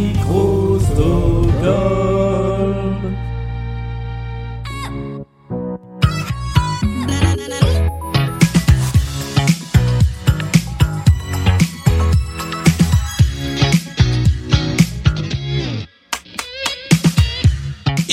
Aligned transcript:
Microsoft. 0.00 1.99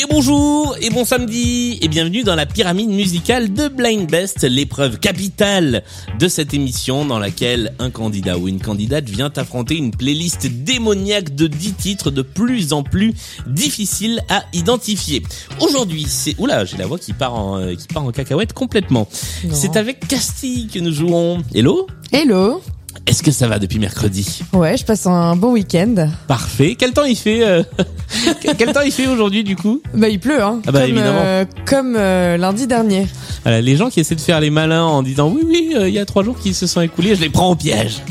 Bonjour 0.10 0.76
et 0.82 0.89
bon 0.89 1.05
samedi 1.05 1.80
et 1.82 1.88
bienvenue 1.88 2.23
dans 2.23 2.36
la 2.36 2.46
pyramide 2.46 2.90
musicale 2.90 3.54
de 3.54 3.68
Blind 3.68 4.10
Best, 4.10 4.44
l'épreuve 4.44 5.00
capitale 5.00 5.84
de 6.20 6.28
cette 6.28 6.54
émission 6.54 7.05
dans 7.05 7.20
laquelle 7.20 7.73
un 7.80 7.90
candidat 7.90 8.38
ou 8.38 8.48
une 8.48 8.62
candidate 8.62 9.05
vient 9.05 9.32
affronter 9.36 9.76
une 9.76 9.91
playlist 9.91 10.48
démoniaque 10.48 11.36
de 11.36 11.48
10 11.48 11.73
titres 11.73 12.12
de 12.12 12.22
plus 12.22 12.73
en 12.73 12.84
plus 12.84 13.14
difficiles 13.48 14.22
à 14.30 14.44
identifier. 14.54 15.23
Aujourd'hui, 15.59 16.05
c'est 16.08 16.36
oula, 16.38 16.66
j'ai 16.66 16.78
la 16.78 16.88
voix 16.88 17.00
qui 17.00 17.14
part 17.14 17.34
en 17.34 17.59
euh, 17.59 17.76
qui 17.76 17.88
part 17.88 18.03
en 18.03 18.12
cacahuète 18.12 18.53
complètement. 18.53 19.08
C'est 19.52 19.78
avec 19.78 20.08
Castille 20.08 20.67
que 20.67 20.80
nous 20.80 20.94
jouons. 20.94 21.44
Hello? 21.53 21.88
Hello. 22.12 22.62
Est-ce 23.07 23.23
que 23.23 23.31
ça 23.31 23.47
va 23.47 23.57
depuis 23.57 23.79
mercredi 23.79 24.43
Ouais, 24.52 24.75
je 24.75 24.84
passe 24.84 25.05
un 25.05 25.35
bon 25.38 25.53
week-end. 25.53 26.09
Parfait. 26.27 26.75
Quel 26.77 26.91
temps 26.91 27.05
il 27.05 27.16
fait 27.16 27.41
euh, 27.41 27.63
Quel 28.57 28.73
temps 28.73 28.81
il 28.81 28.91
fait 28.91 29.07
aujourd'hui 29.07 29.45
du 29.45 29.55
coup? 29.55 29.81
Bah 29.93 30.09
il 30.09 30.20
pleut, 30.20 30.43
hein. 30.43 30.59
Ah 30.67 30.71
bah, 30.73 30.81
comme, 30.81 30.89
évidemment. 30.89 31.20
euh, 31.23 31.45
comme 31.66 31.95
euh, 31.97 32.35
lundi 32.35 32.67
dernier. 32.67 33.07
Voilà, 33.48 33.62
les 33.62 33.78
gens 33.78 33.90
qui 33.90 34.02
essaient 34.02 34.14
de 34.14 34.20
faire 34.20 34.42
les 34.42 34.50
malins 34.50 34.84
en 34.84 35.02
disant 35.02 35.30
oui 35.34 35.42
oui 35.48 35.72
euh, 35.74 35.88
il 35.88 35.94
y 35.96 36.00
a 36.00 36.06
trois 36.06 36.22
jours 36.22 36.38
qui 36.38 36.54
se 36.54 36.68
sont 36.68 36.82
écoulés 36.82 37.16
je 37.16 37.22
les 37.22 37.30
prends 37.30 37.50
au 37.50 37.56
piège. 37.56 38.02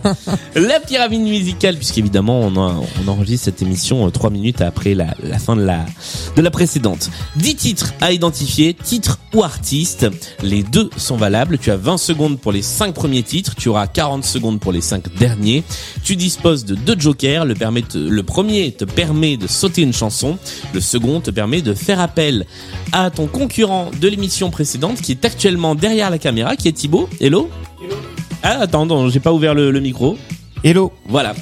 La 0.56 0.80
pyramide 0.80 1.20
musicale 1.20 1.76
puisqu'évidemment 1.76 2.40
on, 2.40 2.56
on 2.56 3.08
enregistre 3.08 3.44
cette 3.44 3.62
émission 3.62 4.04
euh, 4.04 4.10
trois 4.10 4.30
minutes 4.30 4.60
après 4.62 4.94
la, 4.94 5.14
la 5.22 5.38
fin 5.38 5.54
de 5.54 5.62
la 5.62 5.86
de 6.34 6.42
la 6.42 6.50
précédente. 6.50 7.08
10 7.36 7.54
titres 7.54 7.94
à 8.00 8.10
identifier 8.10 8.74
titre 8.74 9.20
ou 9.32 9.44
artiste 9.44 10.08
les 10.42 10.64
deux 10.64 10.90
sont 10.96 11.16
valables. 11.16 11.58
Tu 11.58 11.70
as 11.70 11.76
20 11.76 11.96
secondes 11.96 12.40
pour 12.40 12.50
les 12.50 12.62
cinq 12.62 12.92
premiers 12.92 13.22
titres. 13.22 13.54
Tu 13.54 13.68
auras 13.68 13.86
40 13.86 14.24
secondes 14.24 14.58
pour 14.58 14.72
les 14.72 14.80
cinq 14.80 15.14
derniers. 15.14 15.62
Tu 16.02 16.16
disposes 16.16 16.64
de 16.64 16.74
deux 16.74 16.98
jokers. 16.98 17.44
Le, 17.44 17.54
permet 17.54 17.82
te- 17.82 17.96
le 17.96 18.22
premier 18.24 18.72
te 18.72 18.84
permet 18.84 19.36
de 19.36 19.46
sauter 19.46 19.82
une 19.82 19.92
chanson. 19.92 20.36
Le 20.74 20.80
second 20.80 21.20
te 21.20 21.30
permet 21.30 21.62
de 21.62 21.74
faire 21.74 22.00
appel 22.00 22.44
à 22.90 23.10
ton 23.10 23.28
concurrent 23.28 23.92
de 24.00 24.08
l'émission 24.08 24.50
précédente 24.50 24.79
qui 24.88 25.12
est 25.12 25.24
actuellement 25.24 25.74
derrière 25.74 26.10
la 26.10 26.18
caméra, 26.18 26.56
qui 26.56 26.68
est 26.68 26.72
Thibaut. 26.72 27.08
Hello 27.20 27.50
Ah 28.42 28.58
attends, 28.60 28.86
non, 28.86 29.08
j'ai 29.08 29.20
pas 29.20 29.32
ouvert 29.32 29.54
le, 29.54 29.70
le 29.70 29.80
micro. 29.80 30.16
Hello. 30.64 30.92
Voilà. 31.06 31.34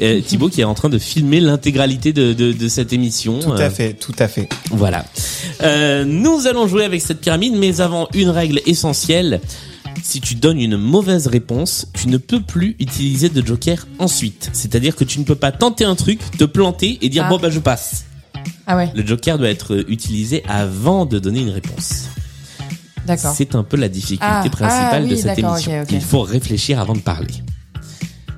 Euh, 0.00 0.20
Thibaut 0.20 0.48
qui 0.48 0.60
est 0.60 0.64
en 0.64 0.74
train 0.74 0.88
de 0.88 0.98
filmer 0.98 1.40
l'intégralité 1.40 2.12
de, 2.12 2.32
de, 2.32 2.52
de 2.52 2.68
cette 2.68 2.92
émission. 2.92 3.40
Tout 3.40 3.50
Euh, 3.50 3.66
à 3.66 3.70
fait, 3.70 3.94
tout 3.94 4.14
à 4.18 4.28
fait. 4.28 4.48
Voilà. 4.70 5.04
Euh, 5.62 6.04
nous 6.04 6.46
allons 6.46 6.68
jouer 6.68 6.84
avec 6.84 7.00
cette 7.02 7.20
pyramide, 7.20 7.54
mais 7.56 7.80
avant 7.80 8.08
une 8.14 8.28
règle 8.30 8.60
essentielle. 8.66 9.40
Si 10.04 10.20
tu 10.20 10.36
donnes 10.36 10.60
une 10.60 10.76
mauvaise 10.76 11.26
réponse, 11.26 11.88
tu 11.92 12.06
ne 12.08 12.16
peux 12.16 12.40
plus 12.40 12.76
utiliser 12.78 13.28
de 13.28 13.44
joker 13.44 13.86
ensuite. 13.98 14.50
C'est-à-dire 14.52 14.94
que 14.94 15.02
tu 15.04 15.18
ne 15.18 15.24
peux 15.24 15.34
pas 15.34 15.50
tenter 15.50 15.84
un 15.84 15.96
truc, 15.96 16.20
te 16.38 16.44
planter 16.44 16.98
et 17.02 17.08
dire 17.08 17.24
Ah. 17.26 17.30
bon 17.30 17.38
bah 17.38 17.50
je 17.50 17.58
passe. 17.58 18.04
Ah 18.68 18.76
ouais, 18.76 18.90
Le 18.94 19.04
joker 19.04 19.36
doit 19.38 19.48
être 19.48 19.84
utilisé 19.88 20.44
avant 20.48 21.06
de 21.06 21.18
donner 21.18 21.40
une 21.40 21.50
réponse. 21.50 22.04
C'est 23.16 23.54
un 23.54 23.62
peu 23.62 23.76
la 23.76 23.88
difficulté 23.88 24.24
Ah, 24.26 24.44
principale 24.50 24.90
ah 24.92 25.00
oui, 25.02 25.10
de 25.10 25.16
cette 25.16 25.38
émission. 25.38 25.84
Il 25.90 26.00
faut 26.00 26.22
réfléchir 26.22 26.80
avant 26.80 26.94
de 26.94 27.00
parler. 27.00 27.34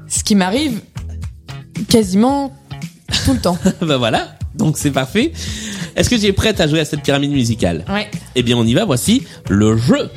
Ce 0.08 0.22
qui 0.22 0.34
m'arrive 0.34 0.80
quasiment 1.88 2.52
tout 3.24 3.32
le 3.32 3.40
temps. 3.40 3.58
bah 3.80 3.96
voilà, 3.96 4.36
donc 4.54 4.76
c'est 4.78 4.90
parfait. 4.90 5.32
Est-ce 5.96 6.10
que 6.10 6.16
tu 6.16 6.26
es 6.26 6.32
prête 6.32 6.60
à 6.60 6.66
jouer 6.66 6.80
à 6.80 6.84
cette 6.84 7.02
pyramide 7.02 7.32
musicale? 7.32 7.84
Ouais. 7.88 8.10
Eh 8.34 8.42
bien 8.42 8.56
on 8.56 8.64
y 8.64 8.74
va, 8.74 8.84
voici 8.84 9.24
le 9.48 9.76
jeu. 9.76 10.10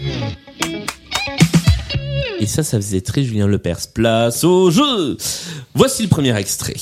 Et 2.39 2.45
ça, 2.45 2.61
ça 2.61 2.77
faisait 2.77 3.01
très 3.01 3.23
Julien 3.23 3.47
Lepers. 3.47 3.87
Place 3.93 4.43
au 4.43 4.69
jeu 4.69 5.17
Voici 5.75 6.03
le 6.03 6.09
premier 6.09 6.35
extrait. 6.35 6.75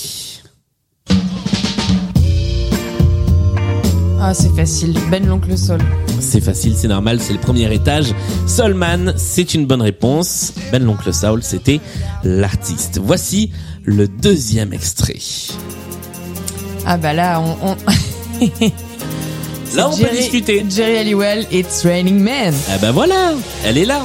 Ah, 4.20 4.34
c'est 4.34 4.54
facile. 4.56 4.96
Ben 5.12 5.26
l'oncle 5.28 5.56
Sol. 5.58 5.80
C'est 6.22 6.40
facile, 6.42 6.74
c'est 6.78 6.88
normal, 6.88 7.20
c'est 7.20 7.34
le 7.34 7.40
premier 7.40 7.74
étage. 7.74 8.14
Solman, 8.48 9.14
c'est 9.18 9.54
une 9.54 9.66
bonne 9.66 9.82
réponse. 9.82 10.54
Ben 10.72 10.82
l'oncle 10.84 11.14
Saul, 11.14 11.44
c'était 11.44 11.82
l'artiste. 12.24 13.00
Voici 13.04 13.52
le 13.84 14.08
deuxième 14.08 14.72
extrait. 14.72 15.18
Ah 16.86 16.98
bah 16.98 17.14
là, 17.14 17.42
on... 17.42 17.72
on... 17.72 17.76
Là, 19.76 19.88
on 19.88 19.96
peut 19.96 20.04
Jerry- 20.04 20.18
discuter. 20.18 20.66
Jerry 20.70 20.98
Halliwell, 20.98 21.48
It's 21.50 21.84
Raining 21.84 22.20
Men. 22.20 22.54
Ah 22.70 22.78
ben 22.82 22.92
voilà, 22.92 23.34
elle 23.66 23.78
est 23.78 23.86
là. 23.86 24.02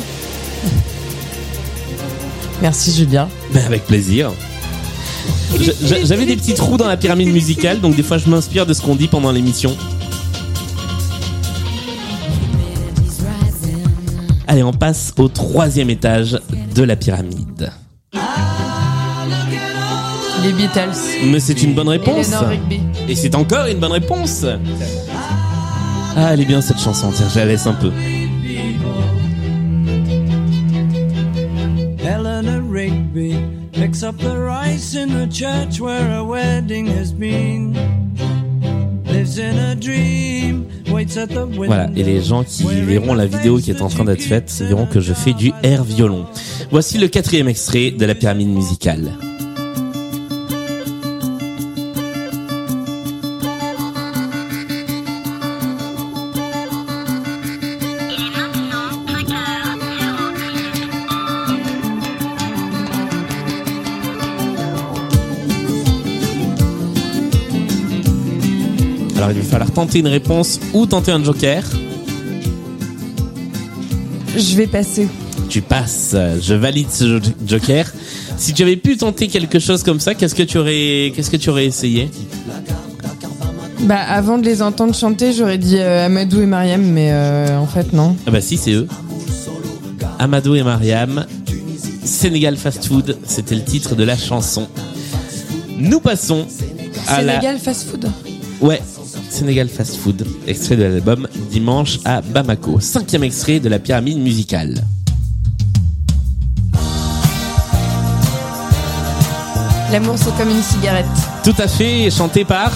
Merci 2.63 2.93
Julien. 2.93 3.29
Ben 3.53 3.65
avec 3.67 3.85
plaisir. 3.85 4.31
J'avais 6.05 6.25
des 6.25 6.37
petits 6.37 6.55
trous 6.55 6.77
dans 6.77 6.87
la 6.87 6.97
pyramide 6.97 7.33
musicale, 7.33 7.81
donc 7.81 7.97
des 7.97 8.03
fois 8.05 8.19
je 8.19 8.29
m'inspire 8.31 8.65
de 8.67 8.75
ce 8.75 8.81
qu'on 8.83 8.95
dit 8.95 9.09
pendant 9.09 9.33
l'émission. 9.33 9.77
Allez, 14.57 14.63
on 14.63 14.73
passe 14.73 15.13
au 15.19 15.29
troisième 15.29 15.91
étage 15.91 16.41
de 16.75 16.83
la 16.83 16.97
pyramide. 16.97 17.71
Les 20.43 20.53
Beatles. 20.55 20.97
Mais 21.27 21.41
c'est 21.41 21.63
une 21.63 21.75
bonne 21.75 21.91
réponse. 21.91 22.29
Eleanor 22.29 22.49
Rigby. 22.49 22.81
Et 23.07 23.15
c'est 23.15 23.35
encore 23.35 23.67
une 23.67 23.81
bonne 23.81 23.93
réponse. 23.93 24.47
Ah, 26.17 26.33
elle 26.33 26.41
est 26.41 26.47
bien 26.47 26.63
cette 26.63 26.79
chanson, 26.81 27.13
tiens, 27.15 27.27
je 27.31 27.39
la 27.39 27.45
laisse 27.45 27.67
un 27.67 27.75
peu. 27.75 27.93
Eleanor 32.03 32.63
Rigby 32.73 33.37
picks 33.73 34.03
up 34.03 34.17
the 34.17 34.35
rice 34.39 34.97
in 34.97 35.09
the 35.09 35.31
church 35.31 35.83
where 35.83 36.17
a 36.17 36.25
wedding 36.25 36.87
has 36.87 37.13
been. 37.13 37.75
Lives 39.05 39.39
in 39.39 39.59
a 39.59 39.75
dream, 39.75 40.36
Voilà, 41.57 41.91
et 41.97 42.03
les 42.03 42.23
gens 42.23 42.45
qui 42.45 42.65
verront 42.65 43.15
la 43.15 43.27
vidéo 43.27 43.59
qui 43.59 43.71
est 43.71 43.83
en 43.83 43.89
train 43.89 44.05
d'être 44.05 44.23
faite 44.23 44.53
verront 44.61 44.87
que 44.87 45.01
je 45.01 45.13
fais 45.13 45.33
du 45.33 45.53
air 45.63 45.85
violon. 45.85 46.27
Voici 46.71 46.99
le 46.99 47.09
quatrième 47.09 47.49
extrait 47.49 47.91
de 47.91 48.05
la 48.05 48.15
pyramide 48.15 48.49
musicale. 48.49 49.13
Alors 69.27 69.37
il 69.37 69.43
va 69.43 69.49
falloir 69.51 69.73
tenter 69.73 69.99
une 69.99 70.07
réponse 70.07 70.61
ou 70.73 70.87
tenter 70.87 71.11
un 71.11 71.25
joker. 71.25 71.65
Je 74.37 74.57
vais 74.57 74.69
passer. 74.69 75.09
Tu 75.49 75.63
passes, 75.63 76.15
je 76.41 76.55
valide 76.55 76.87
ce 76.93 77.09
jo- 77.19 77.31
joker. 77.45 77.93
Si 78.37 78.53
tu 78.53 78.63
avais 78.63 78.77
pu 78.77 78.97
tenter 78.97 79.27
quelque 79.27 79.59
chose 79.59 79.83
comme 79.83 79.99
ça, 79.99 80.15
qu'est-ce 80.15 80.37
que 80.37 80.45
tu 80.45 80.59
aurais, 80.59 81.13
qu'est-ce 81.13 81.31
que 81.31 81.37
tu 81.39 81.51
aurais 81.51 81.67
essayé? 81.67 82.09
Bah 83.81 83.97
avant 83.99 84.39
de 84.39 84.45
les 84.45 84.63
entendre 84.63 84.95
chanter, 84.95 85.33
j'aurais 85.33 85.59
dit 85.59 85.79
euh, 85.79 86.07
Amadou 86.07 86.43
et 86.43 86.47
Mariam, 86.47 86.83
mais 86.83 87.11
euh, 87.11 87.59
en 87.59 87.67
fait 87.67 87.93
non. 87.93 88.15
Ah 88.29 88.31
bah 88.31 88.41
si, 88.41 88.57
c'est 88.57 88.75
eux. 88.75 88.87
Amadou 90.21 90.55
et 90.55 90.63
Mariam, 90.63 91.27
Sénégal 92.05 92.57
Fast 92.57 92.87
Food, 92.87 93.19
c'était 93.27 93.57
le 93.57 93.65
titre 93.65 93.97
de 93.97 94.05
la 94.05 94.17
chanson. 94.17 94.69
Nous 95.79 95.99
passons 95.99 96.47
à 97.09 97.23
la... 97.23 97.33
Sénégal 97.41 97.59
Fast 97.59 97.91
Food. 97.91 98.09
Ouais, 98.61 98.81
Sénégal 99.37 99.69
Fast 99.69 99.97
Food, 99.97 100.27
extrait 100.47 100.77
de 100.77 100.85
l'album 100.85 101.29
Dimanche 101.51 101.99
à 102.07 102.23
Bamako. 102.23 102.81
Cinquième 102.81 103.23
extrait 103.23 103.61
de 103.61 103.69
la 103.69 103.79
pyramide 103.79 104.17
musicale. 104.17 104.83
L'amour 109.93 110.15
c'est 110.17 110.35
comme 110.39 110.49
une 110.49 110.63
cigarette. 110.63 111.05
Tout 111.45 111.55
à 111.59 111.69
fait, 111.69 112.11
chanté 112.11 112.47
par... 112.47 112.73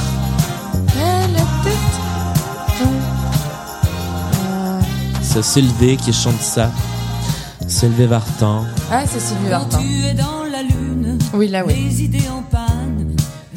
C'est 5.22 5.42
Sylvé 5.44 5.96
qui 5.96 6.12
chante 6.12 6.40
ça. 6.40 6.70
Sylvé 7.66 8.06
Vartan. 8.06 8.64
Ah, 8.90 9.04
c'est 9.06 9.20
Sylvie 9.20 9.44
Quand 9.44 9.50
Vartan. 9.60 9.78
tu 9.78 10.04
es 10.06 10.14
dans 10.14 10.42
la 10.50 10.62
lune, 10.62 11.18
Oui, 11.32 11.48
là, 11.48 11.64
oui. 11.64 11.74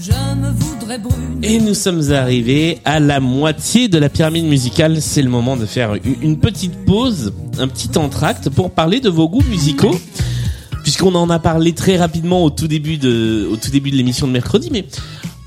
Je 0.03 0.11
me 0.35 0.51
voudrais 0.51 0.97
brune. 0.97 1.39
Et 1.43 1.59
nous 1.59 1.73
sommes 1.73 2.11
arrivés 2.11 2.79
à 2.85 2.99
la 2.99 3.19
moitié 3.19 3.87
de 3.87 3.97
la 3.97 4.09
pyramide 4.09 4.45
musicale. 4.45 5.01
C'est 5.01 5.21
le 5.21 5.29
moment 5.29 5.55
de 5.55 5.65
faire 5.65 5.93
une 6.21 6.37
petite 6.37 6.85
pause, 6.85 7.33
un 7.59 7.67
petit 7.67 7.97
entracte 7.97 8.49
pour 8.49 8.71
parler 8.71 8.99
de 8.99 9.09
vos 9.09 9.29
goûts 9.29 9.43
musicaux. 9.49 9.95
Puisqu'on 10.83 11.15
en 11.15 11.29
a 11.29 11.39
parlé 11.39 11.71
très 11.73 11.95
rapidement 11.97 12.43
au 12.43 12.49
tout 12.49 12.67
début 12.67 12.97
de, 12.97 13.47
au 13.49 13.55
tout 13.55 13.71
début 13.71 13.89
de 13.91 13.95
l'émission 13.95 14.27
de 14.27 14.33
mercredi, 14.33 14.67
mais 14.69 14.85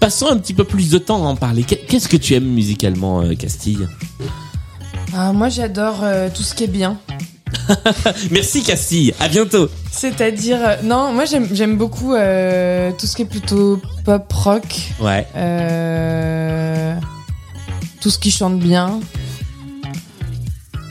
passons 0.00 0.28
un 0.28 0.38
petit 0.38 0.54
peu 0.54 0.64
plus 0.64 0.88
de 0.90 0.96
temps 0.96 1.26
à 1.26 1.28
en 1.28 1.36
parler. 1.36 1.62
Qu'est- 1.62 1.84
Qu'est-ce 1.86 2.08
que 2.08 2.16
tu 2.16 2.32
aimes 2.34 2.46
musicalement, 2.48 3.20
euh, 3.20 3.34
Castille? 3.34 3.86
Ah, 5.14 5.34
moi, 5.34 5.50
j'adore 5.50 6.00
euh, 6.02 6.28
tout 6.34 6.42
ce 6.42 6.54
qui 6.54 6.64
est 6.64 6.68
bien. 6.68 6.98
Merci 8.30 8.62
Castille, 8.62 9.14
à 9.20 9.28
bientôt. 9.28 9.68
C'est-à-dire, 9.90 10.58
euh, 10.60 10.76
non, 10.82 11.12
moi 11.12 11.24
j'aime 11.24 11.48
j'aime 11.52 11.76
beaucoup 11.76 12.14
euh, 12.14 12.90
tout 12.98 13.06
ce 13.06 13.16
qui 13.16 13.22
est 13.22 13.26
plutôt 13.26 13.80
pop 14.04 14.30
rock, 14.32 14.64
Ouais. 15.00 15.26
euh, 15.36 16.94
tout 18.00 18.10
ce 18.10 18.18
qui 18.18 18.30
chante 18.30 18.58
bien. 18.58 19.00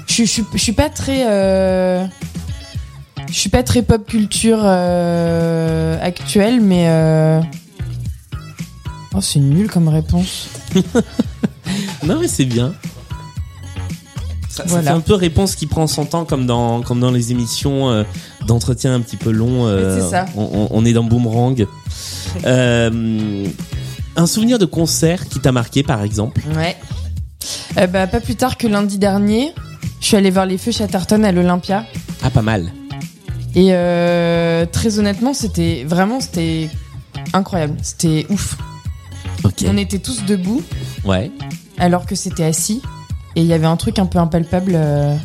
Je, 0.08 0.24
je, 0.24 0.30
suis- 0.30 0.46
je 0.54 0.58
suis 0.60 0.72
pas 0.72 0.90
très, 0.90 1.24
je 3.30 3.34
suis 3.34 3.50
pas 3.50 3.64
très 3.64 3.82
pop 3.82 4.06
culture 4.08 4.64
actuelle, 4.66 6.62
mais 6.62 6.86
euh, 6.88 7.42
oh 9.14 9.22
c'est 9.22 9.40
nul 9.40 9.70
comme 9.70 9.88
réponse. 9.88 10.48
Non 12.04 12.20
mais 12.20 12.28
c'est 12.28 12.46
bien. 12.46 12.74
Ça, 14.56 14.64
ça 14.64 14.70
Voilà. 14.70 14.92
fait 14.92 14.98
un 14.98 15.02
peu 15.02 15.14
réponse 15.16 15.56
qui 15.56 15.66
prend 15.68 15.86
son 15.86 16.06
temps 16.06 16.24
comme 16.24 16.46
dans 16.46 16.82
comme 16.82 17.02
dans 17.02 17.12
les 17.12 17.32
émissions 17.32 17.90
euh, 17.90 18.04
d'entretien 18.48 18.94
un 18.94 19.02
petit 19.02 19.18
peu 19.18 19.32
long. 19.32 19.66
euh, 19.68 20.10
ça. 20.10 20.26
On, 20.38 20.86
est 20.86 20.94
dans 20.94 21.04
Boomerang. 21.04 21.66
Euh, 22.46 23.46
un 24.18 24.26
souvenir 24.28 24.60
de 24.60 24.66
concert 24.66 25.28
qui 25.30 25.40
t'a 25.40 25.52
marqué 25.54 25.84
par 25.84 26.04
exemple? 26.04 26.42
Ouais. 26.54 26.76
Euh, 27.78 27.88
bah, 27.88 28.08
pas 28.08 28.20
plus 28.20 28.36
tard 28.36 28.58
que 28.58 28.68
lundi 28.68 28.98
dernier, 28.98 29.54
je 30.02 30.08
suis 30.08 30.18
allée 30.18 30.32
voir 30.32 30.46
les 30.46 30.58
Feux 30.58 30.72
Chatterton 30.72 31.24
à 31.24 31.32
l'Olympia. 31.32 31.86
Ah 32.24 32.30
pas 32.30 32.42
mal. 32.42 32.72
Et 33.56 33.70
très 34.72 35.00
honnêtement, 35.00 35.34
c'était 35.34 35.86
vraiment 35.88 36.20
c'était 36.20 36.70
incroyable. 37.34 37.76
C'était 37.82 38.26
ouf. 38.30 38.58
On 39.68 39.78
était 39.78 40.00
tous 40.00 40.26
debout 40.26 40.62
Ouais. 41.06 41.32
alors 41.78 42.06
que 42.06 42.16
c'était 42.16 42.44
assis. 42.44 42.82
Et 43.36 43.42
il 43.42 43.48
y 43.48 43.54
avait 43.54 43.66
un 43.66 43.76
truc 43.78 44.00
un 44.00 44.06
peu 44.06 44.18
impalpable, 44.20 44.74
euh, 44.76 45.16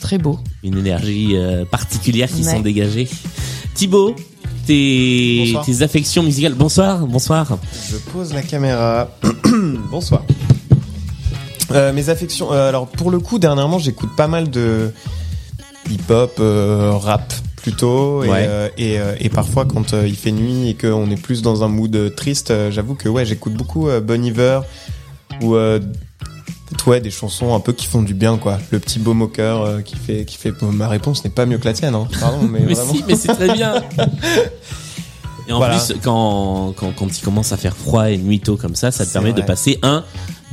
très 0.00 0.18
beau. 0.18 0.38
Une 0.62 0.78
énergie 0.78 1.32
euh, 1.36 1.64
particulière 1.64 2.28
qui 2.28 2.42
Ouais. 2.44 2.50
s'en 2.52 2.60
dégageait. 2.60 3.08
Thibaut, 3.74 4.14
tes, 4.66 5.44
Bonsoir. 5.46 5.64
tes 5.66 5.82
affections 5.82 6.22
musicales. 6.22 6.54
Bonsoir, 6.54 7.06
bonsoir. 7.06 7.58
Je 7.90 7.96
pose 7.96 8.32
la 8.32 8.42
caméra. 8.42 9.08
Bonsoir. 9.90 10.22
Euh, 11.72 11.92
mes 11.92 12.08
affections. 12.08 12.52
euh, 12.52 12.68
alors 12.68 12.86
pour 12.86 13.10
le 13.10 13.18
coup, 13.18 13.38
dernièrement, 13.38 13.78
j'écoute 13.78 14.10
pas 14.16 14.28
mal 14.28 14.50
de 14.50 14.90
hip-hop, 15.90 16.36
euh, 16.38 16.92
rap 16.92 17.32
plutôt, 17.56 18.24
et, 18.24 18.28
Ouais. 18.28 18.44
euh, 18.48 18.68
et, 18.76 18.98
euh, 18.98 19.14
et 19.20 19.28
parfois 19.28 19.64
quand 19.64 19.94
euh, 19.94 20.06
il 20.06 20.16
fait 20.16 20.32
nuit 20.32 20.68
et 20.68 20.74
qu'on 20.74 21.10
est 21.10 21.20
plus 21.20 21.42
dans 21.42 21.62
un 21.64 21.68
mood 21.68 21.94
euh, 21.94 22.10
triste, 22.10 22.50
euh, 22.50 22.70
j'avoue 22.70 22.94
que 22.94 23.08
ouais, 23.08 23.24
j'écoute 23.24 23.54
beaucoup 23.54 23.88
euh, 23.88 24.00
Bon 24.00 24.22
Iver 24.24 24.60
ou 25.42 25.54
euh, 25.54 25.80
ouais 26.86 27.00
des 27.00 27.10
chansons 27.10 27.54
un 27.54 27.60
peu 27.60 27.72
qui 27.72 27.86
font 27.86 28.02
du 28.02 28.14
bien 28.14 28.36
quoi. 28.38 28.58
Le 28.70 28.78
petit 28.78 28.98
beau 28.98 29.14
moqueur 29.14 29.62
euh, 29.62 29.80
qui 29.80 29.96
fait 29.96 30.24
qui 30.24 30.36
fait. 30.36 30.52
Ma 30.62 30.88
réponse 30.88 31.24
n'est 31.24 31.30
pas 31.30 31.46
mieux 31.46 31.58
que 31.58 31.64
la 31.66 31.72
tienne, 31.72 31.94
hein. 31.94 32.08
Pardon, 32.20 32.38
mais, 32.42 32.60
Mais 32.66 32.74
vraiment. 32.74 32.92
si, 32.94 33.04
mais 33.06 33.14
c'est 33.16 33.34
très 33.34 33.52
bien. 33.52 33.82
Et 35.48 35.52
en 35.52 35.58
Voilà. 35.58 35.76
plus, 35.76 35.96
quand, 36.04 36.72
quand, 36.76 36.92
quand 36.96 37.18
il 37.18 37.20
commence 37.22 37.50
à 37.52 37.56
faire 37.56 37.76
froid 37.76 38.08
et 38.10 38.16
nuit 38.16 38.38
tôt 38.38 38.56
comme 38.56 38.76
ça, 38.76 38.92
ça 38.92 39.04
te 39.04 39.12
permet 39.12 39.32
de 39.32 39.42
passer 39.42 39.76
un 39.82 40.04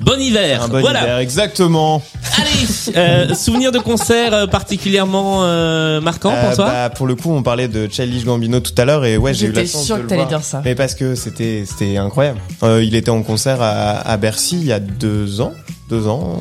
bon 0.01 0.19
hiver. 0.19 0.63
Un 0.63 0.67
bon 0.67 0.79
voilà. 0.79 1.03
hiver, 1.03 1.17
exactement. 1.19 2.01
Allez, 2.37 2.97
euh, 2.97 3.35
souvenir 3.35 3.71
de 3.71 3.77
concert 3.77 4.33
euh, 4.33 4.47
particulièrement 4.47 5.43
euh, 5.43 6.01
marquant 6.01 6.31
pour 6.31 6.49
Euh, 6.49 6.55
toi 6.55 6.65
bah, 6.65 6.89
Pour 6.89 7.05
le 7.05 7.13
coup, 7.13 7.31
on 7.31 7.43
parlait 7.43 7.67
de 7.67 7.87
Childish 7.87 8.25
Gambino 8.25 8.61
tout 8.61 8.73
à 8.79 8.85
l'heure 8.85 9.05
et 9.05 9.17
ouais, 9.17 9.35
j'ai 9.35 9.45
eu 9.45 9.51
la 9.51 9.61
J'étais 9.61 9.73
chance 9.73 9.85
sûre 9.85 9.97
de 9.97 9.99
que 9.99 10.03
le 10.05 10.09
t'allais 10.09 10.21
voir. 10.25 10.39
dire 10.39 10.43
ça. 10.43 10.63
Mais 10.65 10.73
parce 10.73 10.95
que 10.95 11.13
c'était 11.13 11.65
c'était 11.67 11.97
incroyable. 11.97 12.39
Euh, 12.63 12.83
il 12.83 12.95
était 12.95 13.11
en 13.11 13.21
concert 13.21 13.61
à, 13.61 13.91
à 13.99 14.17
Bercy 14.17 14.57
il 14.59 14.65
y 14.65 14.71
a 14.73 14.79
deux 14.79 15.39
ans, 15.39 15.53
deux 15.89 16.07
ans, 16.07 16.37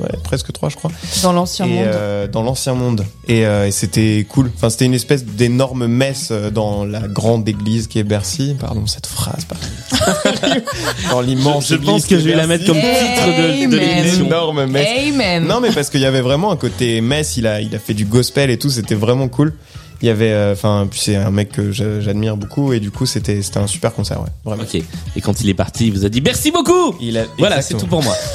ouais, 0.00 0.08
presque 0.24 0.52
trois 0.52 0.68
je 0.68 0.76
crois. 0.76 0.90
Dans 1.22 1.32
l'ancien 1.32 1.66
monde. 1.66 1.84
euh, 1.86 2.26
dans 2.28 2.42
l'ancien 2.42 2.74
monde. 2.74 3.04
Et, 3.28 3.46
euh, 3.46 3.66
et 3.66 3.70
c'était 3.70 4.26
cool. 4.28 4.50
Enfin, 4.56 4.70
c'était 4.70 4.84
une 4.86 4.94
espèce 4.94 5.24
d'énorme 5.24 5.86
messe 5.86 6.28
euh, 6.30 6.50
dans 6.50 6.84
la 6.84 7.00
grande 7.06 7.48
église 7.48 7.86
qui 7.86 7.98
est 7.98 8.04
Bercy. 8.04 8.56
Pardon 8.58 8.86
cette 8.86 9.06
phrase. 9.06 9.44
Pardon. 9.44 10.60
dans 11.10 11.20
l'immense. 11.20 11.68
Je 11.68 11.76
pense 11.76 11.88
église 11.88 12.06
que 12.06 12.18
je 12.18 12.24
vais 12.28 12.34
la 12.36 12.46
mettre 12.46 12.66
comme 12.66 12.76
titre 12.76 13.26
de, 13.26 13.70
de 13.70 13.76
l'émission. 13.78 14.26
énorme 14.26 14.66
messe. 14.66 14.88
Amen. 15.08 15.44
Non, 15.46 15.60
mais 15.60 15.70
parce 15.70 15.90
qu'il 15.90 16.00
y 16.00 16.06
avait 16.06 16.20
vraiment 16.20 16.50
un 16.50 16.56
côté 16.56 17.00
messe, 17.00 17.36
il 17.36 17.46
a, 17.46 17.60
il 17.60 17.74
a 17.74 17.78
fait 17.78 17.94
du 17.94 18.04
gospel 18.04 18.50
et 18.50 18.58
tout, 18.58 18.70
c'était 18.70 18.94
vraiment 18.94 19.28
cool. 19.28 19.54
Il 20.00 20.06
y 20.06 20.10
avait, 20.10 20.30
euh, 20.30 20.52
enfin, 20.52 20.86
puis 20.88 21.00
c'est 21.00 21.16
un 21.16 21.32
mec 21.32 21.50
que 21.50 21.72
j'a- 21.72 22.00
j'admire 22.00 22.36
beaucoup 22.36 22.72
et 22.72 22.78
du 22.78 22.92
coup, 22.92 23.04
c'était, 23.04 23.42
c'était 23.42 23.58
un 23.58 23.66
super 23.66 23.92
concert, 23.92 24.20
ouais, 24.20 24.28
vraiment. 24.44 24.62
Ok. 24.62 24.76
Et 25.16 25.20
quand 25.20 25.40
il 25.40 25.48
est 25.48 25.54
parti, 25.54 25.88
il 25.88 25.92
vous 25.92 26.04
a 26.04 26.08
dit 26.08 26.20
merci 26.20 26.52
beaucoup. 26.52 26.94
Il 27.00 27.18
a, 27.18 27.24
Voilà, 27.38 27.62
c'est 27.62 27.74
tout 27.74 27.86
pour 27.88 28.02
moi. 28.04 28.14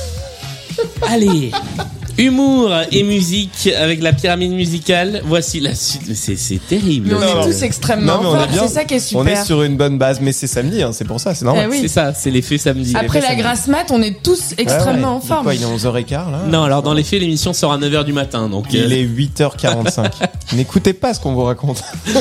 Allez, 1.08 1.52
humour 2.18 2.72
et 2.92 3.04
musique 3.04 3.70
avec 3.80 4.02
la 4.02 4.14
pyramide 4.14 4.52
musicale. 4.52 5.22
Voici 5.26 5.60
la 5.60 5.76
suite. 5.76 6.14
C'est 6.16 6.36
c'est 6.36 6.60
terrible. 6.68 7.10
Mais 7.10 7.16
on 7.16 7.20
Non, 7.20 7.42
est 7.42 7.52
tous 7.52 7.64
extrêmement 7.64 8.22
Non, 8.22 8.36
forts, 8.36 8.48
c'est 8.52 8.68
ça 8.74 8.84
qui 8.86 8.96
est 8.96 9.00
super. 9.00 9.24
On 9.24 9.28
est 9.28 9.44
sur 9.46 9.64
une 9.64 9.78
bonne 9.78 9.98
base, 9.98 10.20
mais 10.22 10.32
c'est 10.32 10.48
samedi, 10.48 10.82
hein, 10.82 10.92
c'est 10.94 11.06
pour 11.06 11.20
ça, 11.20 11.34
c'est 11.36 11.46
normal. 11.46 11.66
Eh 11.68 11.72
oui. 11.72 11.80
C'est 11.82 11.88
ça, 11.88 12.14
c'est 12.14 12.32
l'effet 12.32 12.58
samedi. 12.58 12.94
Après 12.96 13.22
la 13.22 13.36
grasse 13.36 13.68
mat, 13.68 13.88
on 13.92 14.02
est 14.02 14.22
tous 14.22 14.54
extrêmement 14.58 15.16
en 15.16 15.22
forme. 15.22 15.44
quoi, 15.44 15.56
il 15.56 15.62
est 15.62 15.66
11h15 15.66 16.12
là 16.32 16.44
Non, 16.48 16.64
alors 16.64 16.84
dans 16.84 16.94
les 16.94 17.04
faits, 17.04 17.20
l'émission 17.20 17.54
sort 17.54 17.74
à 17.74 17.78
9h 17.78 18.04
du 18.06 18.14
matin. 18.14 18.50
Donc 18.50 18.68
Il 18.74 18.82
euh, 18.82 18.90
est 18.96 19.06
8h45. 19.06 20.12
N'écoutez 20.54 20.94
pas 20.94 21.14
ce 21.14 21.20
qu'on 21.20 21.34
vous 21.34 21.44
raconte. 21.44 21.84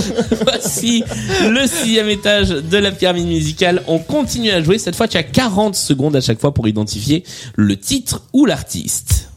voici 0.44 1.04
le 1.48 1.66
sixième 1.66 2.08
étage 2.08 2.48
de 2.48 2.76
la 2.78 2.90
pyramide 2.92 3.26
musicale. 3.26 3.82
On 3.86 3.98
continue 3.98 4.50
à 4.50 4.62
jouer. 4.62 4.78
Cette 4.78 4.96
fois, 4.96 5.08
tu 5.08 5.16
as 5.16 5.22
40 5.22 5.74
secondes 5.74 6.16
à 6.16 6.20
chaque 6.20 6.40
fois 6.40 6.52
pour 6.54 6.66
identifier 6.68 7.24
le 7.56 7.76
titre 7.76 8.22
ou 8.32 8.46
l'artiste. 8.46 9.28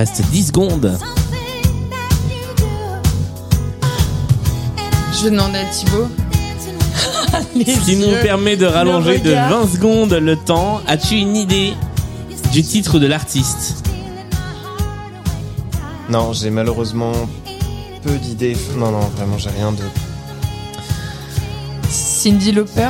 Reste 0.00 0.22
10 0.30 0.46
secondes. 0.46 0.98
Je 5.12 5.24
vais 5.24 5.30
demander 5.30 5.58
à 5.58 5.64
Thibaut. 5.66 6.08
Ce 7.66 7.84
qui 7.84 7.96
nous 7.96 8.12
permet 8.22 8.56
de 8.56 8.64
rallonger 8.64 9.18
de 9.18 9.28
regard. 9.28 9.66
20 9.66 9.74
secondes 9.74 10.12
le 10.14 10.36
temps. 10.36 10.80
As-tu 10.86 11.16
une 11.16 11.36
idée 11.36 11.74
du 12.50 12.62
titre 12.62 12.98
de 12.98 13.06
l'artiste? 13.06 13.84
Non, 16.08 16.32
j'ai 16.32 16.48
malheureusement 16.48 17.12
peu 18.02 18.16
d'idées. 18.16 18.56
Non, 18.78 18.92
non, 18.92 19.00
vraiment, 19.18 19.36
j'ai 19.36 19.50
rien 19.50 19.70
de. 19.72 19.82
Cindy 21.90 22.52
Lauper? 22.52 22.88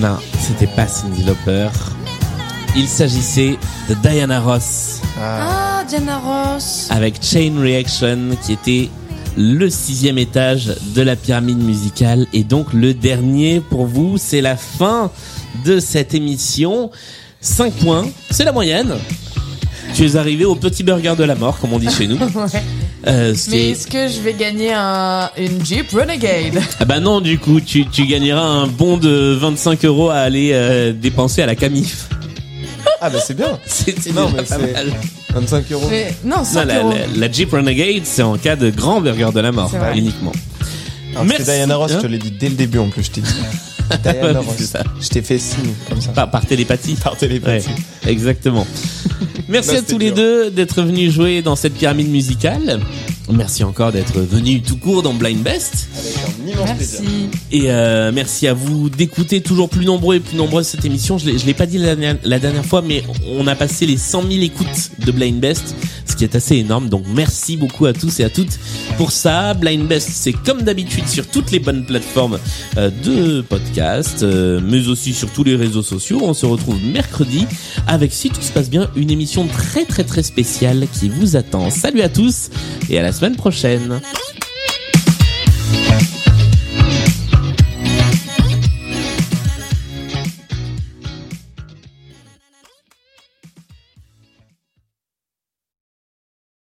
Non, 0.00 0.16
c'était 0.38 0.68
pas 0.68 0.86
Cindy 0.86 1.24
Lauper. 1.24 1.70
Il 2.76 2.88
s'agissait 2.88 3.58
de 3.88 3.94
Diana 3.94 4.40
Ross 4.40 5.00
Ah, 5.20 5.80
Ah, 5.80 5.84
Diana 5.86 6.18
Ross. 6.18 6.86
avec 6.90 7.16
Chain 7.22 7.52
Reaction 7.60 8.30
qui 8.44 8.52
était 8.52 8.88
le 9.36 9.68
sixième 9.70 10.18
étage 10.18 10.72
de 10.94 11.02
la 11.02 11.16
pyramide 11.16 11.58
musicale 11.62 12.26
et 12.32 12.44
donc 12.44 12.72
le 12.72 12.94
dernier 12.94 13.60
pour 13.60 13.86
vous. 13.86 14.16
C'est 14.18 14.40
la 14.40 14.56
fin 14.56 15.10
de 15.64 15.80
cette 15.80 16.14
émission. 16.14 16.90
5 17.40 17.72
points, 17.74 18.06
c'est 18.30 18.44
la 18.44 18.52
moyenne. 18.52 18.94
Tu 19.94 20.06
es 20.06 20.16
arrivé 20.16 20.44
au 20.44 20.54
petit 20.54 20.82
burger 20.84 21.14
de 21.18 21.24
la 21.24 21.34
mort, 21.34 21.58
comme 21.58 21.72
on 21.72 21.78
dit 21.78 21.90
chez 21.90 22.06
nous. 22.06 22.16
Ouais. 22.34 22.62
Euh, 23.08 23.34
ce 23.34 23.46
qui 23.46 23.50
Mais 23.50 23.56
est- 23.64 23.70
est-ce 23.72 23.86
que 23.88 24.06
je 24.06 24.20
vais 24.20 24.32
gagner 24.32 24.72
un, 24.72 25.28
une 25.36 25.64
Jeep 25.66 25.90
Renegade? 25.90 26.62
Ah 26.80 26.84
bah 26.84 27.00
non, 27.00 27.20
du 27.20 27.36
coup, 27.38 27.60
tu, 27.60 27.84
tu 27.86 28.06
gagneras 28.06 28.40
un 28.44 28.68
bon 28.68 28.96
de 28.96 29.36
25 29.40 29.84
euros 29.86 30.08
à 30.10 30.18
aller 30.18 30.50
euh, 30.52 30.92
dépenser 30.92 31.42
à 31.42 31.46
la 31.46 31.56
Camif. 31.56 32.08
Ah 33.00 33.10
bah 33.10 33.18
c'est 33.24 33.34
bien. 33.36 33.58
C'est 33.66 33.98
c'est 34.02 34.12
Non, 34.12 34.30
mais 34.30 34.42
pas 34.42 34.56
c'est- 34.58 34.72
mal. 34.72 34.92
25 35.34 35.72
euros. 35.72 35.86
Mais 35.90 36.14
Non, 36.24 36.38
Non, 36.38 36.44
5 36.44 36.64
la, 36.66 36.78
euros. 36.80 36.92
la- 36.92 37.26
la 37.26 37.32
Jeep 37.32 37.50
Renegade, 37.52 38.02
c'est 38.04 38.22
en 38.22 38.36
cas 38.36 38.56
de 38.56 38.70
grand 38.70 39.00
burger 39.00 39.30
de 39.34 39.40
la 39.40 39.52
mort, 39.52 39.68
C'est 39.72 39.78
vrai. 39.78 39.98
uniquement. 39.98 40.32
Alors, 41.12 41.24
parce 41.24 41.26
que 41.26 41.28
Merci. 41.38 41.44
Diana 41.44 41.76
Ross, 41.76 41.92
Hein 41.92 41.96
je 41.98 42.02
te 42.02 42.06
l'ai 42.06 42.18
dit 42.18 42.30
dès 42.30 42.48
le 42.48 42.54
début 42.54 42.78
en 42.78 42.88
plus, 42.88 43.04
je 43.04 43.10
t'ai 43.10 43.20
dit. 43.20 43.30
Diana 44.02 44.40
Ross. 44.40 44.54
c'est 44.58 44.64
ça. 44.66 44.82
Je 45.00 45.08
t'ai 45.08 45.22
fait 45.22 45.38
signe 45.38 45.72
comme 45.88 46.00
ça. 46.00 46.12
Par, 46.12 46.30
par 46.30 46.46
télépathie. 46.46 46.94
Par 46.94 47.16
télépathie. 47.16 47.68
Ouais, 47.68 48.10
exactement. 48.12 48.66
Merci 49.48 49.68
Bah, 49.70 49.74
à 49.74 49.76
c'était 49.80 49.92
tous 49.92 49.98
les 49.98 50.06
dur. 50.12 50.16
deux 50.16 50.50
d'être 50.50 50.82
venus 50.82 51.12
jouer 51.12 51.42
dans 51.42 51.56
cette 51.56 51.74
pyramide 51.74 52.08
musicale. 52.10 52.80
Merci 53.30 53.64
encore 53.64 53.92
d'être 53.92 54.20
venu 54.20 54.62
tout 54.62 54.76
court 54.76 55.02
dans 55.02 55.12
Blind 55.14 55.42
Best. 55.42 55.88
Plaisir. 56.52 57.02
Merci. 57.02 57.28
Et 57.50 57.70
euh, 57.70 58.12
merci 58.12 58.46
à 58.46 58.54
vous 58.54 58.88
d'écouter 58.88 59.40
toujours 59.40 59.68
plus 59.68 59.84
nombreux 59.84 60.16
et 60.16 60.20
plus 60.20 60.36
nombreuses 60.36 60.66
cette 60.66 60.84
émission. 60.84 61.18
Je 61.18 61.26
l'ai, 61.26 61.38
je 61.38 61.46
l'ai 61.46 61.54
pas 61.54 61.66
dit 61.66 61.78
la 61.78 61.94
dernière, 61.94 62.16
la 62.24 62.38
dernière 62.38 62.64
fois, 62.64 62.82
mais 62.82 63.02
on 63.26 63.46
a 63.46 63.54
passé 63.54 63.86
les 63.86 63.96
100 63.96 64.22
000 64.30 64.42
écoutes 64.42 64.90
de 65.04 65.12
Blind 65.12 65.40
Best, 65.40 65.74
ce 66.06 66.16
qui 66.16 66.24
est 66.24 66.34
assez 66.34 66.56
énorme. 66.56 66.88
Donc 66.88 67.04
merci 67.14 67.56
beaucoup 67.56 67.86
à 67.86 67.92
tous 67.92 68.20
et 68.20 68.24
à 68.24 68.30
toutes 68.30 68.58
pour 68.96 69.12
ça. 69.12 69.54
Blind 69.54 69.86
Best, 69.86 70.10
c'est 70.12 70.32
comme 70.32 70.62
d'habitude 70.62 71.06
sur 71.08 71.26
toutes 71.26 71.50
les 71.50 71.58
bonnes 71.58 71.84
plateformes 71.84 72.38
euh, 72.76 72.90
de 73.04 73.42
podcast, 73.42 74.22
euh, 74.22 74.60
mais 74.62 74.88
aussi 74.88 75.12
sur 75.12 75.30
tous 75.30 75.44
les 75.44 75.56
réseaux 75.56 75.82
sociaux. 75.82 76.20
On 76.22 76.34
se 76.34 76.46
retrouve 76.46 76.82
mercredi 76.84 77.46
avec, 77.86 78.12
si 78.12 78.30
tout 78.30 78.42
se 78.42 78.52
passe 78.52 78.70
bien, 78.70 78.90
une 78.96 79.10
émission 79.10 79.46
très 79.46 79.84
très 79.84 80.04
très 80.04 80.22
spéciale 80.22 80.86
qui 80.92 81.08
vous 81.08 81.36
attend. 81.36 81.70
Salut 81.70 82.02
à 82.02 82.08
tous 82.08 82.50
et 82.88 82.98
à 82.98 83.02
la 83.02 83.12
semaine 83.12 83.36
prochaine. 83.36 84.00